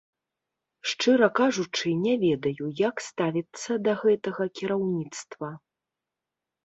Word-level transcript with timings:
Шчыра 0.91 1.29
кажучы, 1.39 1.87
не 2.07 2.15
ведаю, 2.23 2.65
як 2.89 2.95
ставіцца 3.09 3.71
да 3.89 3.95
гэтага 4.05 4.43
кіраўніцтва. 4.61 5.47